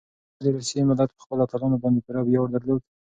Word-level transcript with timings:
ایا 0.37 0.41
د 0.43 0.45
روسیې 0.55 0.81
ملت 0.89 1.09
په 1.13 1.21
خپلو 1.23 1.41
اتلانو 1.45 1.81
باندې 1.83 2.03
پوره 2.05 2.21
ویاړ 2.23 2.47
درلود؟ 2.51 2.81